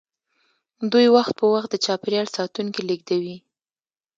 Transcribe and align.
دوی 0.91 1.07
وخت 1.15 1.33
په 1.39 1.45
وخت 1.53 1.69
د 1.71 1.75
چاپیریال 1.85 2.27
ساتونکي 2.37 2.81
لیږدوي 2.89 3.37